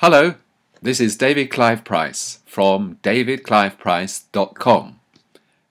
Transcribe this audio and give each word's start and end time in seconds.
Hello, 0.00 0.36
this 0.80 1.00
is 1.00 1.16
David 1.16 1.50
Clive 1.50 1.82
Price 1.82 2.38
from 2.46 3.00
davidcliveprice.com, 3.02 5.00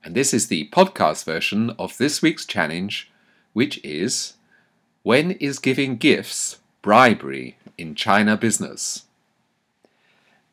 and 0.04 0.16
this 0.16 0.34
is 0.34 0.48
the 0.50 0.68
podcast 0.68 1.24
version 1.24 1.70
of 1.80 1.98
this 1.98 2.22
week's 2.22 2.46
challenge, 2.46 3.10
which 3.54 3.80
is 3.86 4.34
When 5.04 5.32
is 5.32 5.60
giving 5.60 5.96
gifts 5.96 6.58
bribery 6.82 7.56
in 7.78 7.96
China 7.96 8.36
business? 8.36 9.06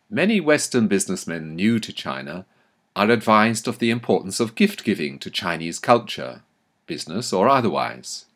Many 0.08 0.40
Western 0.40 0.86
businessmen 0.86 1.56
new 1.56 1.80
to 1.80 1.92
China 1.92 2.46
are 2.94 3.10
advised 3.10 3.66
of 3.66 3.80
the 3.80 3.90
importance 3.90 4.38
of 4.38 4.54
gift 4.54 4.84
giving 4.84 5.18
to 5.18 5.32
Chinese 5.32 5.80
culture, 5.80 6.42
business 6.86 7.32
or 7.32 7.48
otherwise. 7.48 8.26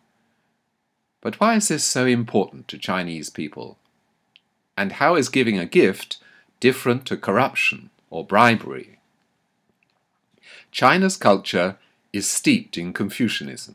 But 1.20 1.38
why 1.38 1.54
is 1.54 1.68
this 1.68 1.84
so 1.84 2.06
important 2.06 2.66
to 2.66 2.76
Chinese 2.76 3.30
people? 3.30 3.78
And 4.78 4.92
how 4.92 5.16
is 5.16 5.28
giving 5.28 5.58
a 5.58 5.66
gift 5.66 6.18
different 6.60 7.04
to 7.06 7.16
corruption 7.16 7.90
or 8.10 8.24
bribery? 8.24 9.00
China's 10.70 11.16
culture 11.16 11.78
is 12.12 12.30
steeped 12.30 12.78
in 12.78 12.92
Confucianism, 12.92 13.74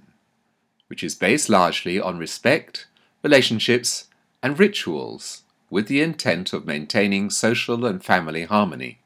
which 0.87 1.03
is 1.03 1.13
based 1.13 1.49
largely 1.49 1.99
on 1.99 2.19
respect, 2.19 2.87
relationships, 3.21 4.07
and 4.41 4.57
rituals 4.57 5.41
with 5.69 5.89
the 5.89 5.99
intent 5.99 6.53
of 6.53 6.65
maintaining 6.65 7.29
social 7.29 7.85
and 7.85 8.01
family 8.01 8.45
harmony. 8.45 8.99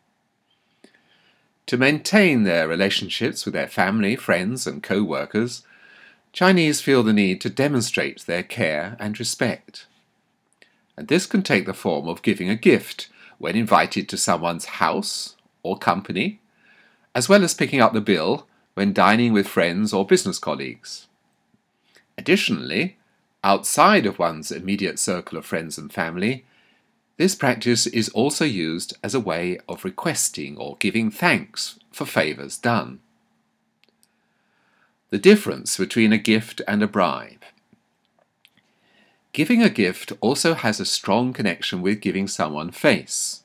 To 1.65 1.77
maintain 1.77 2.43
their 2.43 2.67
relationships 2.67 3.43
with 3.43 3.55
their 3.55 3.67
family, 3.67 4.15
friends, 4.15 4.67
and 4.67 4.83
co 4.83 5.01
workers, 5.01 5.63
Chinese 6.31 6.79
feel 6.79 7.01
the 7.01 7.11
need 7.11 7.41
to 7.41 7.49
demonstrate 7.49 8.27
their 8.27 8.43
care 8.43 8.97
and 8.99 9.17
respect 9.17 9.87
and 10.97 11.07
this 11.07 11.25
can 11.27 11.43
take 11.43 11.65
the 11.65 11.73
form 11.73 12.07
of 12.07 12.23
giving 12.23 12.49
a 12.49 12.55
gift 12.55 13.07
when 13.37 13.55
invited 13.55 14.09
to 14.09 14.17
someone's 14.17 14.65
house 14.65 15.35
or 15.61 15.77
company, 15.77 16.41
as 17.13 17.29
well 17.29 17.43
as 17.43 17.53
picking 17.53 17.79
up 17.79 17.93
the 17.93 18.01
bill 18.01 18.47
when 18.73 18.93
dining 18.93 19.31
with 19.31 19.47
friends 19.47 19.93
or 19.93 20.05
business 20.05 20.39
colleagues. 20.39 21.07
Additionally, 22.17 22.97
outside 23.43 24.05
of 24.05 24.19
one's 24.19 24.51
immediate 24.51 24.97
circle 24.97 25.37
of 25.37 25.45
friends 25.45 25.77
and 25.77 25.93
family, 25.93 26.45
this 27.17 27.35
practice 27.35 27.87
is 27.87 28.09
also 28.09 28.45
used 28.45 28.95
as 29.03 29.15
a 29.15 29.19
way 29.19 29.59
of 29.67 29.85
requesting 29.85 30.57
or 30.57 30.77
giving 30.79 31.09
thanks 31.09 31.79
for 31.91 32.05
favours 32.05 32.57
done. 32.57 32.99
The 35.09 35.17
difference 35.17 35.77
between 35.77 36.11
a 36.11 36.17
gift 36.17 36.61
and 36.67 36.83
a 36.83 36.87
bribe. 36.87 37.43
Giving 39.37 39.61
a 39.61 39.69
gift 39.69 40.13
also 40.19 40.55
has 40.55 40.79
a 40.79 40.83
strong 40.85 41.31
connection 41.31 41.83
with 41.83 42.01
giving 42.01 42.27
someone 42.27 42.71
face. 42.71 43.43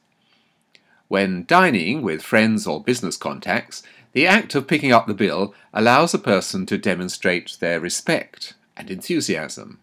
When 1.08 1.44
dining 1.44 2.00
with 2.00 2.22
friends 2.22 2.66
or 2.66 2.82
business 2.82 3.18
contacts, 3.18 3.82
the 4.12 4.26
act 4.26 4.54
of 4.54 4.66
picking 4.66 4.90
up 4.90 5.06
the 5.06 5.12
bill 5.12 5.54
allows 5.74 6.14
a 6.14 6.18
person 6.18 6.64
to 6.64 6.78
demonstrate 6.78 7.58
their 7.60 7.78
respect 7.78 8.54
and 8.74 8.90
enthusiasm. 8.90 9.80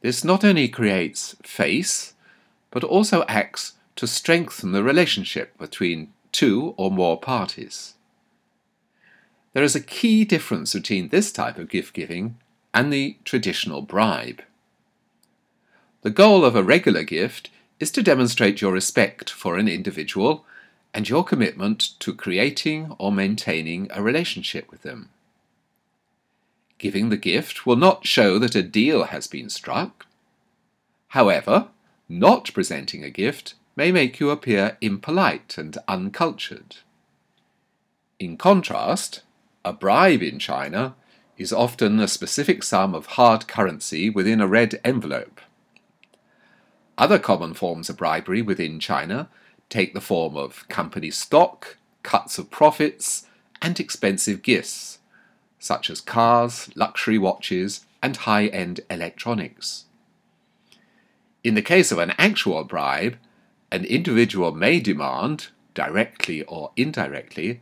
This 0.00 0.24
not 0.24 0.42
only 0.42 0.66
creates 0.66 1.36
face, 1.42 2.14
but 2.70 2.82
also 2.82 3.22
acts 3.28 3.74
to 3.96 4.06
strengthen 4.06 4.72
the 4.72 4.82
relationship 4.82 5.58
between 5.58 6.10
two 6.32 6.72
or 6.78 6.90
more 6.90 7.20
parties. 7.20 7.96
There 9.52 9.62
is 9.62 9.76
a 9.76 9.80
key 9.80 10.24
difference 10.24 10.72
between 10.72 11.10
this 11.10 11.32
type 11.32 11.58
of 11.58 11.68
gift 11.68 11.92
giving 11.92 12.38
and 12.72 12.90
the 12.90 13.18
traditional 13.26 13.82
bribe. 13.82 14.40
The 16.06 16.12
goal 16.12 16.44
of 16.44 16.54
a 16.54 16.62
regular 16.62 17.02
gift 17.02 17.50
is 17.80 17.90
to 17.90 18.00
demonstrate 18.00 18.60
your 18.60 18.70
respect 18.70 19.28
for 19.28 19.58
an 19.58 19.66
individual 19.66 20.46
and 20.94 21.08
your 21.08 21.24
commitment 21.24 21.98
to 21.98 22.14
creating 22.14 22.94
or 22.96 23.10
maintaining 23.10 23.88
a 23.90 24.00
relationship 24.00 24.70
with 24.70 24.82
them. 24.82 25.08
Giving 26.78 27.08
the 27.08 27.16
gift 27.16 27.66
will 27.66 27.74
not 27.74 28.06
show 28.06 28.38
that 28.38 28.54
a 28.54 28.62
deal 28.62 29.02
has 29.06 29.26
been 29.26 29.50
struck. 29.50 30.06
However, 31.08 31.70
not 32.08 32.54
presenting 32.54 33.02
a 33.02 33.10
gift 33.10 33.54
may 33.74 33.90
make 33.90 34.20
you 34.20 34.30
appear 34.30 34.76
impolite 34.80 35.58
and 35.58 35.76
uncultured. 35.88 36.76
In 38.20 38.36
contrast, 38.36 39.22
a 39.64 39.72
bribe 39.72 40.22
in 40.22 40.38
China 40.38 40.94
is 41.36 41.52
often 41.52 41.98
a 41.98 42.06
specific 42.06 42.62
sum 42.62 42.94
of 42.94 43.06
hard 43.18 43.48
currency 43.48 44.08
within 44.08 44.40
a 44.40 44.46
red 44.46 44.78
envelope. 44.84 45.40
Other 46.98 47.18
common 47.18 47.54
forms 47.54 47.90
of 47.90 47.98
bribery 47.98 48.42
within 48.42 48.80
China 48.80 49.28
take 49.68 49.92
the 49.92 50.00
form 50.00 50.36
of 50.36 50.66
company 50.68 51.10
stock, 51.10 51.76
cuts 52.02 52.38
of 52.38 52.50
profits, 52.50 53.26
and 53.60 53.78
expensive 53.78 54.42
gifts, 54.42 54.98
such 55.58 55.90
as 55.90 56.00
cars, 56.00 56.70
luxury 56.74 57.18
watches, 57.18 57.84
and 58.02 58.16
high 58.16 58.46
end 58.46 58.80
electronics. 58.88 59.84
In 61.42 61.54
the 61.54 61.62
case 61.62 61.92
of 61.92 61.98
an 61.98 62.12
actual 62.18 62.64
bribe, 62.64 63.16
an 63.70 63.84
individual 63.84 64.52
may 64.52 64.80
demand, 64.80 65.48
directly 65.74 66.42
or 66.44 66.72
indirectly, 66.76 67.60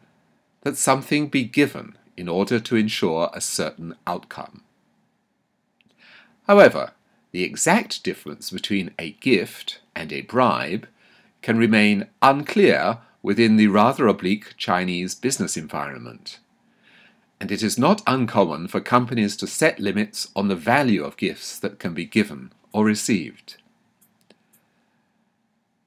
that 0.63 0.77
something 0.77 1.29
be 1.29 1.45
given 1.45 1.97
in 2.17 2.29
order 2.29 2.61
to 2.61 2.77
ensure 2.77 3.31
a 3.33 3.41
certain 3.41 3.95
outcome. 4.07 4.63
However, 6.47 6.93
the 7.35 7.43
exact 7.43 8.05
difference 8.05 8.53
between 8.53 8.95
a 8.97 9.11
gift 9.11 9.81
and 9.97 10.13
a 10.13 10.21
bribe 10.21 10.87
can 11.43 11.59
remain 11.59 12.07
unclear 12.23 12.99
within 13.25 13.57
the 13.57 13.67
rather 13.67 14.07
oblique 14.07 14.57
Chinese 14.57 15.17
business 15.17 15.57
environment. 15.57 16.39
And 17.41 17.51
it 17.51 17.61
is 17.61 17.77
not 17.77 18.03
uncommon 18.07 18.69
for 18.69 18.81
companies 18.81 19.37
to 19.39 19.49
set 19.49 19.81
limits 19.81 20.29
on 20.37 20.47
the 20.47 20.55
value 20.55 21.03
of 21.03 21.17
gifts 21.17 21.59
that 21.59 21.81
can 21.81 21.93
be 21.93 22.05
given 22.05 22.53
or 22.73 22.85
received. 22.85 23.57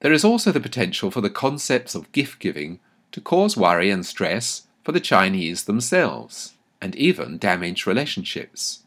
There 0.02 0.12
is 0.12 0.26
also 0.26 0.52
the 0.52 0.60
potential 0.60 1.12
for 1.12 1.22
the 1.22 1.30
concepts 1.30 1.96
of 1.96 2.12
gift 2.12 2.40
giving 2.40 2.82
to 3.14 3.22
cause 3.22 3.56
worry 3.56 3.90
and 3.90 4.06
stress 4.06 4.68
for 4.84 4.92
the 4.92 5.00
Chinese 5.00 5.64
themselves, 5.64 6.56
and 6.82 6.94
even 6.98 7.38
damage 7.38 7.86
relationships. 7.86 8.84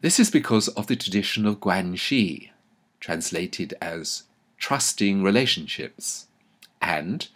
This 0.00 0.18
is 0.18 0.30
because 0.30 0.68
of 0.68 0.86
the 0.86 0.96
tradition 0.96 1.44
of 1.46 1.60
guanxi, 1.60 2.50
translated 3.00 3.74
as 3.82 4.22
trusting 4.56 5.22
relationships, 5.22 6.26
and 6.80 7.28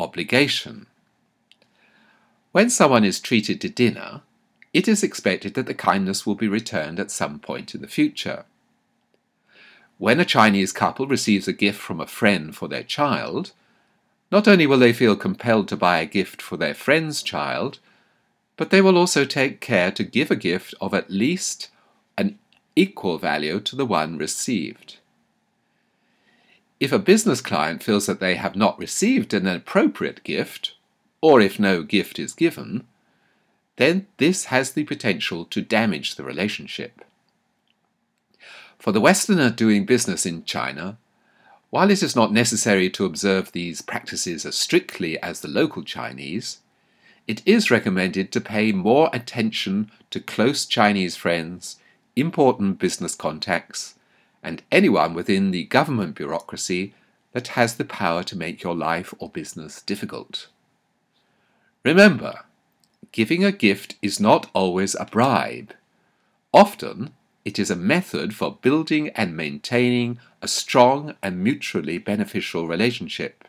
obligation. 0.00 0.86
When 2.52 2.70
someone 2.70 3.04
is 3.04 3.20
treated 3.20 3.60
to 3.60 3.68
dinner, 3.68 4.22
it 4.72 4.88
is 4.88 5.02
expected 5.02 5.54
that 5.54 5.66
the 5.66 5.74
kindness 5.74 6.26
will 6.26 6.34
be 6.34 6.48
returned 6.48 6.98
at 6.98 7.10
some 7.10 7.38
point 7.38 7.74
in 7.74 7.82
the 7.82 7.88
future. 7.88 8.44
When 9.98 10.20
a 10.20 10.24
Chinese 10.24 10.72
couple 10.72 11.06
receives 11.06 11.48
a 11.48 11.52
gift 11.52 11.80
from 11.80 12.00
a 12.00 12.06
friend 12.06 12.54
for 12.54 12.68
their 12.68 12.82
child, 12.82 13.52
not 14.30 14.46
only 14.46 14.66
will 14.66 14.78
they 14.78 14.92
feel 14.92 15.16
compelled 15.16 15.68
to 15.68 15.76
buy 15.76 15.98
a 15.98 16.06
gift 16.06 16.42
for 16.42 16.56
their 16.56 16.74
friend's 16.74 17.22
child, 17.22 17.78
but 18.56 18.70
they 18.70 18.80
will 18.80 18.98
also 18.98 19.24
take 19.24 19.60
care 19.60 19.90
to 19.92 20.02
give 20.02 20.30
a 20.30 20.36
gift 20.36 20.74
of 20.80 20.94
at 20.94 21.10
least 21.10 21.70
equal 22.78 23.18
value 23.18 23.58
to 23.60 23.74
the 23.74 23.84
one 23.84 24.16
received. 24.16 24.98
If 26.78 26.92
a 26.92 26.98
business 26.98 27.40
client 27.40 27.82
feels 27.82 28.06
that 28.06 28.20
they 28.20 28.36
have 28.36 28.54
not 28.54 28.78
received 28.78 29.34
an 29.34 29.48
appropriate 29.48 30.22
gift, 30.22 30.74
or 31.20 31.40
if 31.40 31.58
no 31.58 31.82
gift 31.82 32.20
is 32.20 32.32
given, 32.32 32.86
then 33.76 34.06
this 34.18 34.46
has 34.46 34.72
the 34.72 34.84
potential 34.84 35.44
to 35.46 35.60
damage 35.60 36.14
the 36.14 36.22
relationship. 36.22 37.04
For 38.78 38.92
the 38.92 39.00
Westerner 39.00 39.50
doing 39.50 39.84
business 39.84 40.24
in 40.24 40.44
China, 40.44 40.98
while 41.70 41.90
it 41.90 42.02
is 42.02 42.14
not 42.14 42.32
necessary 42.32 42.88
to 42.90 43.04
observe 43.04 43.50
these 43.50 43.82
practices 43.82 44.46
as 44.46 44.54
strictly 44.54 45.20
as 45.20 45.40
the 45.40 45.48
local 45.48 45.82
Chinese, 45.82 46.58
it 47.26 47.42
is 47.44 47.72
recommended 47.72 48.30
to 48.32 48.40
pay 48.40 48.70
more 48.70 49.10
attention 49.12 49.90
to 50.10 50.20
close 50.20 50.64
Chinese 50.64 51.16
friends 51.16 51.76
important 52.20 52.78
business 52.78 53.14
contacts, 53.14 53.94
and 54.42 54.62
anyone 54.70 55.14
within 55.14 55.50
the 55.50 55.64
government 55.64 56.14
bureaucracy 56.14 56.94
that 57.32 57.48
has 57.48 57.76
the 57.76 57.84
power 57.84 58.22
to 58.24 58.36
make 58.36 58.62
your 58.62 58.74
life 58.74 59.12
or 59.18 59.28
business 59.28 59.82
difficult. 59.82 60.48
Remember, 61.84 62.40
giving 63.12 63.44
a 63.44 63.52
gift 63.52 63.96
is 64.02 64.20
not 64.20 64.50
always 64.52 64.94
a 64.94 65.04
bribe. 65.04 65.74
Often, 66.52 67.12
it 67.44 67.58
is 67.58 67.70
a 67.70 67.76
method 67.76 68.34
for 68.34 68.58
building 68.60 69.08
and 69.10 69.36
maintaining 69.36 70.18
a 70.42 70.48
strong 70.48 71.14
and 71.22 71.42
mutually 71.42 71.98
beneficial 71.98 72.66
relationship. 72.66 73.44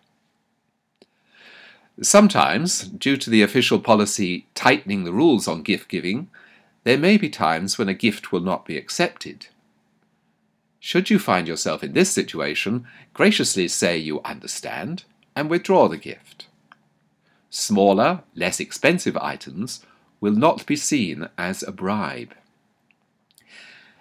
Sometimes, 2.01 2.83
due 2.83 3.17
to 3.17 3.29
the 3.29 3.41
official 3.41 3.79
policy 3.79 4.47
tightening 4.55 5.03
the 5.03 5.11
rules 5.11 5.47
on 5.47 5.63
gift 5.63 5.89
giving, 5.89 6.29
there 6.89 6.97
may 6.97 7.17
be 7.17 7.29
times 7.29 7.77
when 7.77 7.87
a 7.87 7.93
gift 7.93 8.31
will 8.31 8.39
not 8.39 8.65
be 8.65 8.75
accepted. 8.75 9.45
Should 10.79 11.11
you 11.11 11.19
find 11.19 11.47
yourself 11.47 11.83
in 11.83 11.93
this 11.93 12.09
situation, 12.09 12.87
graciously 13.13 13.67
say 13.67 13.95
you 13.95 14.23
understand 14.23 15.03
and 15.35 15.51
withdraw 15.51 15.87
the 15.87 15.97
gift. 15.97 16.47
Smaller, 17.51 18.23
less 18.33 18.59
expensive 18.59 19.15
items 19.17 19.85
will 20.19 20.31
not 20.33 20.65
be 20.65 20.75
seen 20.75 21.29
as 21.37 21.61
a 21.61 21.71
bribe. 21.71 22.33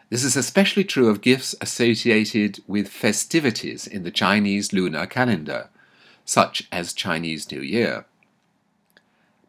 This 0.08 0.25
is 0.25 0.35
especially 0.35 0.85
true 0.85 1.11
of 1.11 1.20
gifts 1.20 1.55
associated 1.61 2.61
with 2.67 2.88
festivities 2.88 3.87
in 3.87 4.02
the 4.02 4.11
Chinese 4.11 4.73
lunar 4.73 5.05
calendar, 5.05 5.69
such 6.25 6.67
as 6.73 6.94
Chinese 6.94 7.52
New 7.52 7.61
Year. 7.61 8.06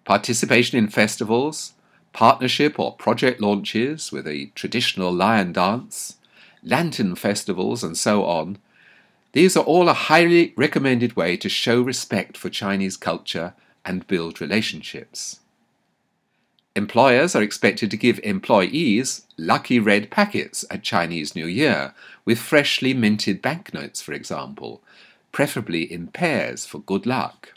Participation 0.04 0.78
in 0.78 0.90
festivals, 0.90 1.72
partnership 2.14 2.80
or 2.80 2.96
project 2.96 3.42
launches 3.42 4.12
with 4.12 4.28
a 4.28 4.48
traditional 4.56 5.12
lion 5.12 5.54
dance, 5.54 6.18
lantern 6.64 7.16
festivals, 7.16 7.84
and 7.84 7.98
so 7.98 8.26
on, 8.26 8.58
these 9.34 9.56
are 9.56 9.64
all 9.64 9.88
a 9.88 9.94
highly 9.94 10.54
recommended 10.58 11.16
way 11.16 11.38
to 11.38 11.50
show 11.50 11.82
respect 11.82 12.36
for 12.36 12.50
Chinese 12.50 12.98
culture 12.98 13.54
and 13.86 14.08
build 14.08 14.42
relationships. 14.42 15.40
Employers 16.76 17.36
are 17.36 17.44
expected 17.44 17.92
to 17.92 17.98
give 17.98 18.20
employees 18.24 19.26
lucky 19.38 19.80
red 19.80 20.10
packets 20.10 20.64
at 20.70 20.84
Chinese 20.84 21.36
New 21.36 21.46
Year 21.46 21.94
with 22.26 22.40
freshly 22.40 22.94
minted 22.94 23.42
banknotes, 23.42 24.02
for 24.02 24.14
example, 24.14 24.82
preferably 25.32 25.84
in 25.92 26.08
pairs 26.08 26.66
for 26.66 26.80
good 26.80 27.06
luck. 27.06 27.54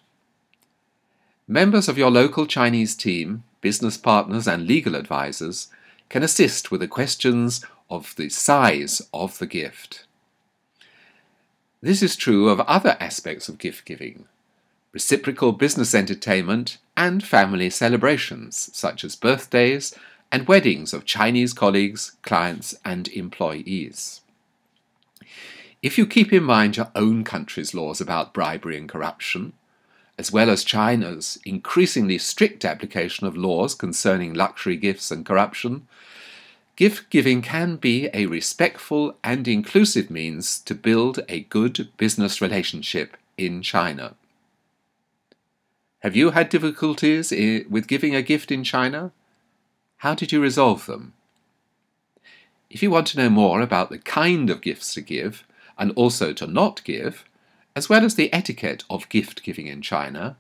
Members 1.47 1.89
of 1.89 1.99
your 1.99 2.11
local 2.11 2.47
Chinese 2.47 2.95
team, 2.95 3.45
business 3.63 3.97
partners, 3.97 4.47
and 4.47 4.67
legal 4.67 4.95
advisors 4.95 5.69
can 6.11 6.23
assist 6.23 6.71
with 6.71 6.83
the 6.83 6.89
questions 6.89 7.65
of 7.89 8.15
the 8.17 8.29
size 8.29 9.01
of 9.15 9.39
the 9.39 9.47
gift. 9.47 10.05
This 11.81 12.03
is 12.03 12.15
true 12.15 12.51
of 12.51 12.61
other 12.61 12.99
aspects 13.01 13.49
of 13.49 13.57
gift 13.57 13.87
giving 13.87 14.27
reciprocal 14.93 15.53
business 15.53 15.95
entertainment, 15.95 16.79
and 16.97 17.25
family 17.25 17.71
celebrations, 17.71 18.71
such 18.75 19.03
as 19.03 19.17
birthdays 19.17 19.95
and 20.31 20.47
weddings 20.47 20.93
of 20.93 21.05
Chinese 21.05 21.53
colleagues, 21.53 22.13
clients, 22.23 22.75
and 22.85 23.09
employees. 23.09 24.21
If 25.83 25.99
you 25.99 26.07
keep 26.07 26.33
in 26.33 26.45
mind 26.45 26.77
your 26.77 26.91
own 26.95 27.25
country's 27.25 27.75
laws 27.75 28.01
about 28.01 28.35
bribery 28.35 28.77
and 28.77 28.89
corruption, 28.89 29.55
as 30.19 30.31
well 30.31 30.51
as 30.51 30.65
China's 30.65 31.39
increasingly 31.45 32.19
strict 32.19 32.65
application 32.65 33.27
of 33.27 33.37
laws 33.37 33.75
concerning 33.75 34.35
luxury 34.35 34.77
gifts 34.77 35.11
and 35.11 35.25
corruption, 35.25 35.87
gift 36.77 37.09
giving 37.11 37.43
can 37.43 37.77
be 37.77 38.09
a 38.13 38.27
respectful 38.27 39.17
and 39.25 39.49
inclusive 39.49 40.11
means 40.11 40.59
to 40.61 40.75
build 40.75 41.21
a 41.29 41.41
good 41.41 41.89
business 41.97 42.41
relationship 42.41 43.17
in 43.37 43.63
China. 43.63 44.15
Have 46.01 46.17
you 46.17 46.31
had 46.31 46.49
difficulties 46.49 47.31
with 47.31 47.87
giving 47.87 48.15
a 48.15 48.23
gift 48.23 48.51
in 48.51 48.65
China? 48.65 49.13
How 49.99 50.15
did 50.15 50.33
you 50.33 50.43
resolve 50.43 50.87
them? 50.87 51.15
If 52.69 52.83
you 52.83 52.91
want 52.91 53.07
to 53.09 53.19
know 53.19 53.31
more 53.31 53.61
about 53.61 53.91
the 53.91 53.99
kind 53.99 54.51
of 54.51 54.63
gifts 54.63 54.95
to 54.95 55.01
give 55.01 55.45
and 55.79 55.93
also 55.93 56.33
to 56.33 56.47
not 56.47 56.83
give, 56.85 57.25
as 57.75 57.89
well 57.89 58.05
as 58.05 58.15
the 58.15 58.33
etiquette 58.33 58.85
of 58.91 59.09
gift 59.09 59.43
giving 59.43 59.67
in 59.67 59.83
China, 59.83 60.37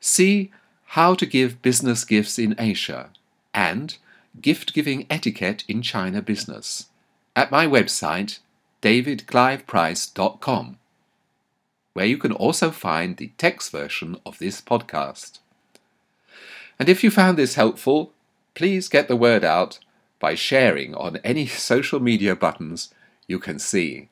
see 0.00 0.50
How 0.86 1.14
to 1.14 1.26
Give 1.26 1.62
Business 1.62 2.04
Gifts 2.04 2.38
in 2.38 2.54
Asia 2.58 3.10
and 3.54 3.96
Gift 4.40 4.74
Giving 4.74 5.06
Etiquette 5.10 5.64
in 5.68 5.82
China 5.82 6.22
Business 6.22 6.86
at 7.34 7.50
my 7.50 7.66
website 7.66 8.38
davidcliveprice.com 8.82 10.78
where 11.92 12.06
you 12.06 12.18
can 12.18 12.32
also 12.32 12.70
find 12.70 13.16
the 13.16 13.32
text 13.36 13.72
version 13.72 14.16
of 14.24 14.38
this 14.38 14.60
podcast. 14.60 15.38
And 16.78 16.88
if 16.88 17.02
you 17.04 17.10
found 17.10 17.36
this 17.36 17.54
helpful, 17.54 18.12
please 18.54 18.88
get 18.88 19.08
the 19.08 19.16
word 19.16 19.44
out 19.44 19.80
by 20.18 20.34
sharing 20.34 20.94
on 20.94 21.16
any 21.18 21.46
social 21.46 22.00
media 22.00 22.36
buttons 22.36 22.94
you 23.26 23.38
can 23.38 23.58
see. 23.58 24.08